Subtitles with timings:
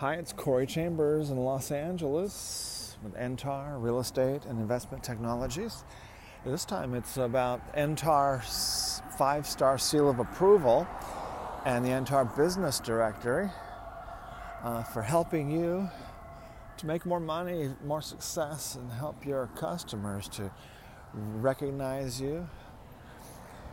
[0.00, 5.82] Hi, it's Corey Chambers in Los Angeles with Entar Real Estate and Investment Technologies.
[6.46, 10.86] This time it's about Entar's five star seal of approval
[11.64, 13.50] and the Entar Business Directory
[14.62, 15.90] uh, for helping you
[16.76, 20.48] to make more money, more success, and help your customers to
[21.12, 22.48] recognize you,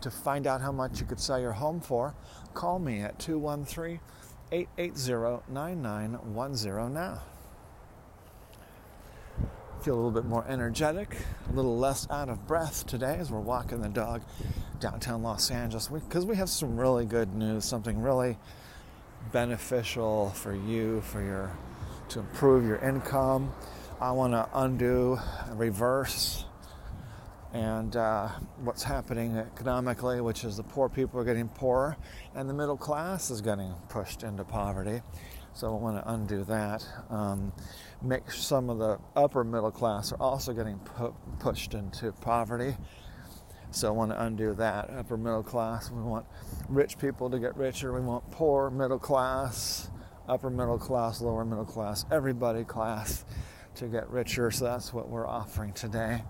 [0.00, 2.14] to find out how much you could sell your home for,
[2.54, 4.00] call me at 213
[4.50, 7.22] 880 9910 now.
[9.82, 11.16] Feel a little bit more energetic,
[11.48, 14.22] a little less out of breath today as we're walking the dog
[14.80, 18.36] downtown Los Angeles because we, we have some really good news, something really
[19.32, 21.56] beneficial for you, for your
[22.10, 23.52] to improve your income.
[24.00, 25.18] I want to undo,
[25.52, 26.44] reverse
[27.52, 28.28] and uh,
[28.62, 31.96] what's happening economically, which is the poor people are getting poorer
[32.34, 35.00] and the middle class is getting pushed into poverty.
[35.54, 36.86] So I want to undo that.
[37.10, 37.52] Um,
[38.02, 42.76] make some of the upper middle class are also getting pu- pushed into poverty.
[43.70, 44.90] So I want to undo that.
[44.90, 46.26] Upper middle class, we want
[46.68, 47.92] rich people to get richer.
[47.92, 49.90] We want poor middle class,
[50.28, 53.24] upper middle class, lower middle class, everybody class
[53.76, 54.50] to get richer.
[54.50, 56.22] So that's what we're offering today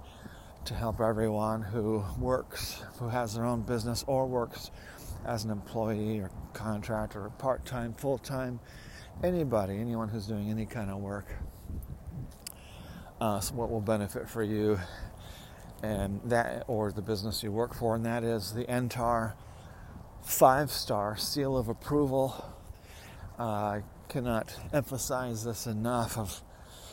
[0.68, 4.70] to help everyone who works, who has their own business or works
[5.24, 8.60] as an employee or contractor or part time, full time,
[9.24, 11.34] anybody, anyone who's doing any kind of work.
[13.18, 14.78] Uh, so what will benefit for you
[15.82, 19.32] and that or the business you work for, and that is the Entar
[20.22, 22.44] five star seal of approval.
[23.38, 26.18] Uh, I cannot emphasize this enough.
[26.18, 26.42] Of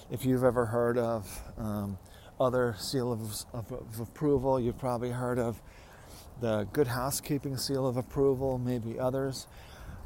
[0.09, 1.97] if you've ever heard of um,
[2.39, 3.21] other seal of,
[3.53, 4.59] of, of, approval.
[4.59, 5.61] You've probably heard of
[6.41, 9.47] the Good Housekeeping seal of approval, maybe others.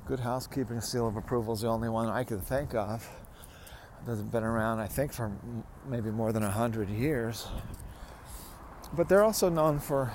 [0.06, 3.08] Good Housekeeping seal of approval is the only one I can think of
[4.06, 5.32] that's been around, I think, for
[5.88, 7.48] maybe more than 100 years.
[8.94, 10.12] But they're also known for,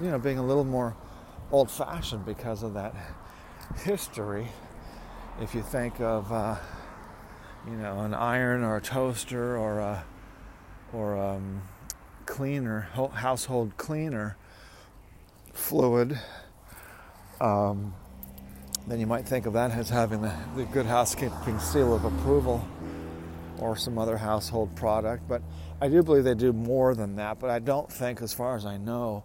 [0.00, 0.96] you know, being a little more
[1.52, 2.94] old fashioned because of that
[3.84, 4.48] history.
[5.40, 6.56] If you think of, uh,
[7.66, 10.04] you know, an iron or a toaster or a
[10.96, 11.62] or um,
[12.24, 14.36] cleaner, household cleaner
[15.52, 16.18] fluid,
[17.40, 17.94] um,
[18.86, 22.66] then you might think of that as having the, the good housekeeping seal of approval
[23.58, 25.28] or some other household product.
[25.28, 25.42] But
[25.80, 27.38] I do believe they do more than that.
[27.40, 29.24] But I don't think, as far as I know,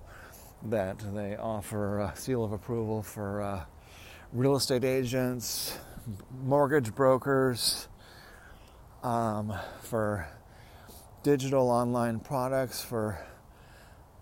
[0.64, 3.64] that they offer a seal of approval for uh,
[4.34, 5.78] real estate agents,
[6.44, 7.88] mortgage brokers,
[9.04, 10.28] um, for
[11.24, 13.20] digital online products for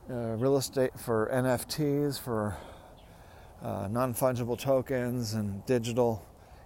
[0.09, 2.57] uh, real estate, for NFTs, for
[3.61, 6.25] uh, non fungible tokens, and digital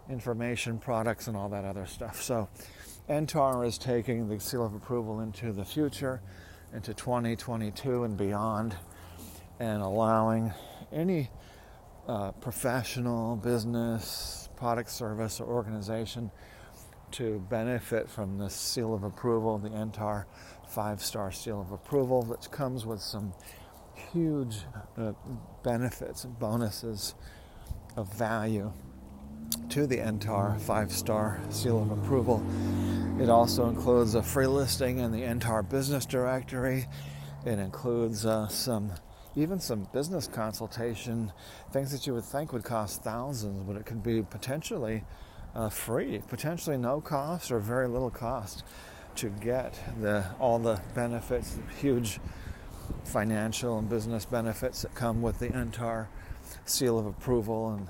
[0.10, 2.22] information products, and all that other stuff.
[2.22, 2.50] So,
[3.10, 6.22] Entar is taking the seal of approval into the future,
[6.74, 8.76] into 2022 and beyond,
[9.60, 10.52] and allowing
[10.92, 11.30] any
[12.08, 16.32] uh, professional, business, product, service, or organization
[17.14, 20.26] to benefit from the seal of approval, the Entar
[20.68, 23.34] five star seal of approval, which comes with some
[24.12, 24.58] huge
[24.98, 25.14] uh,
[25.64, 27.16] benefits and bonuses
[27.96, 28.72] of value
[29.70, 32.44] to the Entar five star seal of approval.
[33.22, 36.88] It also includes a free listing in the Entar business directory.
[37.46, 38.92] It includes uh, some
[39.36, 41.32] even some business consultation,
[41.72, 45.04] things that you would think would cost thousands, but it could be potentially
[45.56, 48.64] uh, free, potentially no cost or very little cost
[49.16, 52.20] to get the all the benefits, the huge
[53.06, 56.08] financial and business benefits that come with the Entar
[56.66, 57.88] seal of approval and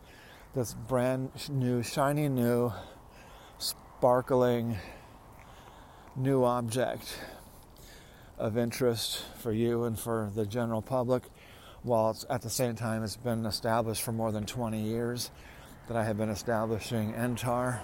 [0.55, 2.73] this brand new, shiny new,
[3.59, 4.77] sparkling
[6.15, 7.19] new object
[8.39, 11.23] of interest for you and for the general public,
[11.83, 15.31] while at the same time it's been established for more than 20 years
[15.89, 17.81] that I have been establishing Entar.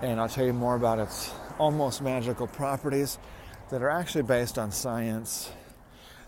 [0.00, 3.18] And I'll tell you more about its almost magical properties
[3.70, 5.50] that are actually based on science.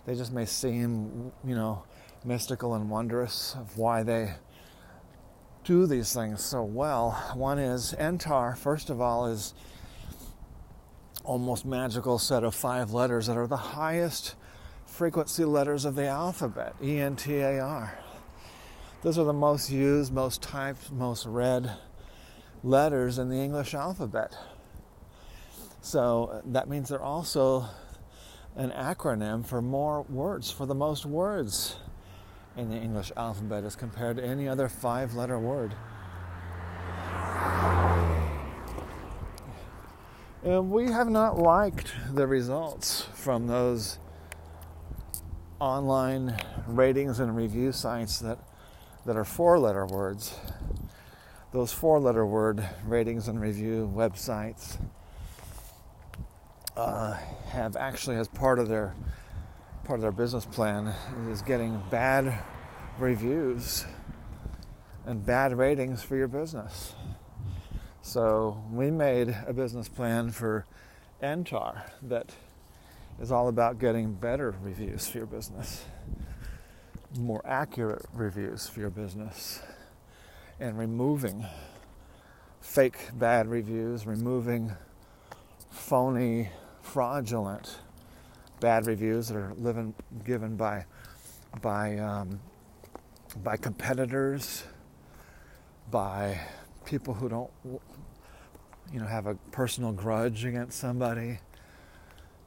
[0.06, 1.84] They just may seem, you know,
[2.24, 4.34] mystical and wondrous of why they
[5.64, 7.12] do these things so well.
[7.34, 9.54] One is Entar, first of all, is
[11.24, 14.34] almost magical set of five letters that are the highest
[14.84, 17.98] frequency letters of the alphabet, E N T A R.
[19.04, 21.76] Those are the most used, most typed, most read
[22.62, 24.34] letters in the English alphabet.
[25.82, 27.66] So uh, that means they're also
[28.56, 31.76] an acronym for more words, for the most words
[32.56, 35.74] in the English alphabet as compared to any other five letter word.
[40.42, 43.98] And we have not liked the results from those
[45.60, 48.38] online ratings and review sites that,
[49.04, 50.34] that are four letter words.
[51.52, 54.76] Those four letter word ratings and review websites
[56.76, 57.14] uh,
[57.48, 58.94] have actually, as part of their
[59.84, 60.94] part of their business plan,
[61.30, 62.38] is getting bad
[62.98, 63.84] reviews
[65.06, 66.94] and bad ratings for your business.
[68.00, 70.66] So we made a business plan for
[71.22, 72.34] Entar that
[73.20, 75.84] is all about getting better reviews for your business,
[77.18, 79.60] more accurate reviews for your business,
[80.60, 81.46] and removing
[82.60, 84.72] fake bad reviews, removing
[85.70, 86.50] phony,
[86.82, 87.78] fraudulent
[88.60, 89.94] bad reviews that are living,
[90.24, 90.84] given by
[91.60, 92.40] by um,
[93.42, 94.64] by competitors,
[95.90, 96.40] by
[96.84, 97.50] people who don't
[98.92, 101.38] you know have a personal grudge against somebody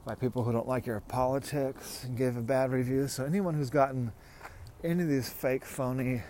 [0.04, 3.06] by people who don't like your politics and give a bad review.
[3.08, 4.10] So anyone who's gotten
[4.84, 6.22] any of these fake, phony,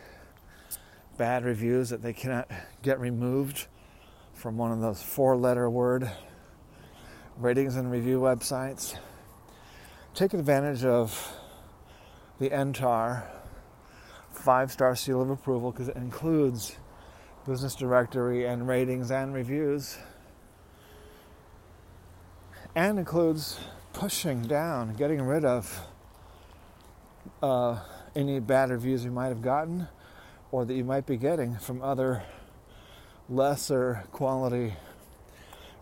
[1.19, 2.51] bad reviews that they cannot
[2.83, 3.67] get removed
[4.33, 6.11] from one of those four-letter word
[7.37, 8.97] ratings and review websites,
[10.15, 11.33] take advantage of
[12.39, 13.25] the Entar
[14.33, 16.77] five-star seal of approval because it includes
[17.47, 19.99] business directory and ratings and reviews
[22.75, 23.59] and includes
[23.93, 25.81] pushing down, getting rid of
[27.43, 27.79] uh,
[28.15, 29.89] any bad reviews you might have gotten
[30.51, 32.23] or that you might be getting from other
[33.29, 34.75] lesser quality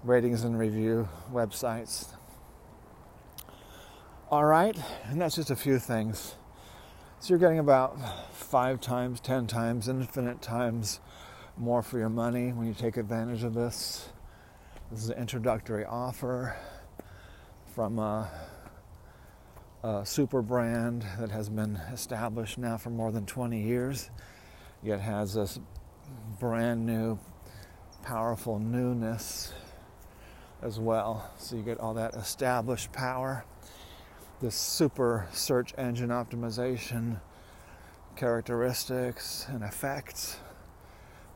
[0.03, 2.09] ratings and review websites.
[4.31, 6.35] All right, and that's just a few things.
[7.21, 7.97] So you're getting about
[8.35, 11.01] five times, ten times, infinite times
[11.57, 14.09] more for your money when you take advantage of this.
[14.91, 16.57] This is an introductory offer
[17.75, 18.31] from a,
[20.05, 24.11] super brand that has been established now for more than 20 years,
[24.83, 25.61] yet has this
[26.41, 27.19] brand new,
[28.03, 29.53] powerful newness
[30.63, 31.31] as well.
[31.39, 33.45] So you get all that established power,
[34.41, 37.21] this super search engine optimization
[38.17, 40.39] characteristics and effects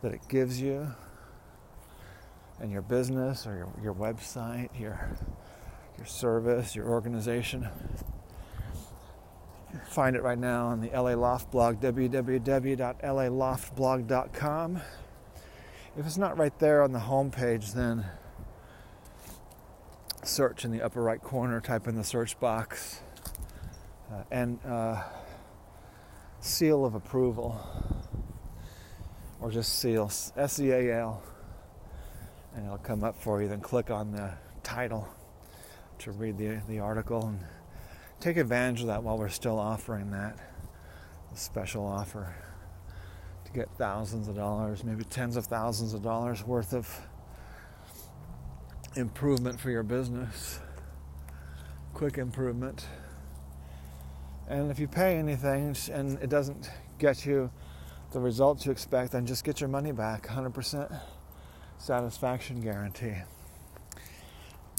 [0.02, 0.88] that it gives you
[2.58, 5.10] and your business or your, your website, your
[6.00, 7.68] your service, your organization.
[9.90, 14.80] Find it right now on the LA Loft blog, www.laloftblog.com.
[15.96, 18.06] If it's not right there on the home page, then
[20.22, 23.00] search in the upper right corner, type in the search box,
[24.12, 25.02] uh, and uh,
[26.38, 27.60] seal of approval,
[29.40, 31.20] or just seal, S E A L,
[32.54, 33.48] and it'll come up for you.
[33.48, 35.08] Then click on the title
[35.98, 37.40] to read the, the article and
[38.20, 40.38] take advantage of that while we're still offering that
[41.34, 42.34] special offer
[43.46, 46.88] to get thousands of dollars, maybe tens of thousands of dollars worth of
[48.96, 50.60] improvement for your business,
[51.94, 52.86] quick improvement.
[54.48, 57.50] And if you pay anything and it doesn't get you
[58.12, 61.00] the results you expect, then just get your money back 100%
[61.78, 63.14] satisfaction guarantee.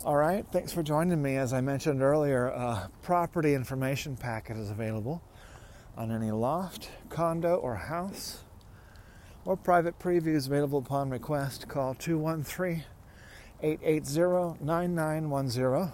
[0.03, 1.37] All right, thanks for joining me.
[1.37, 5.21] As I mentioned earlier, a property information packet is available
[5.95, 8.39] on any loft, condo, or house,
[9.45, 11.67] or private previews available upon request.
[11.67, 12.83] Call 213
[13.61, 15.93] 880 9910.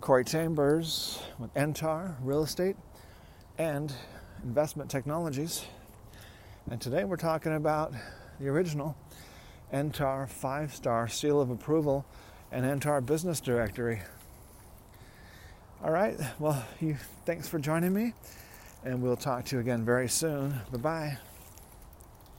[0.00, 2.76] Corey Chambers with Entar Real Estate
[3.58, 3.92] and
[4.44, 5.64] Investment Technologies.
[6.70, 7.92] And today we're talking about
[8.38, 8.96] the original
[9.72, 12.04] Entar five star seal of approval
[12.50, 14.00] and Entar Business Directory.
[15.82, 18.12] All right, well, you, thanks for joining me,
[18.84, 20.60] and we'll talk to you again very soon.
[20.72, 21.18] Bye bye.